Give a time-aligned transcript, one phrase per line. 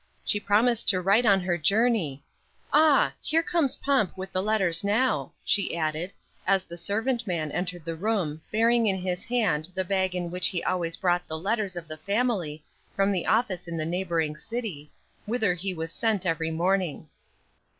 [0.25, 2.23] She promised to write on her journey.
[2.73, 3.13] Ah!
[3.21, 6.11] here comes Pomp with the letters now," she added,
[6.47, 10.47] as the servant man entered the room bearing in his hand the bag in which
[10.47, 12.63] he always brought the letters of the family
[12.95, 14.89] from the office in the neighboring city,
[15.27, 17.07] whither he was sent every morning.